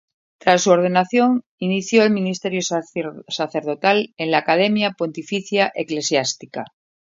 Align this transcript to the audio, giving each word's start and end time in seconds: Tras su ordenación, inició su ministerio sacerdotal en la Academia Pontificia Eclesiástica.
Tras 0.39 0.63
su 0.63 0.71
ordenación, 0.71 1.43
inició 1.59 2.03
su 2.03 2.09
ministerio 2.11 2.61
sacerdotal 2.63 4.15
en 4.17 4.31
la 4.31 4.39
Academia 4.39 4.93
Pontificia 4.97 5.71
Eclesiástica. 5.75 6.65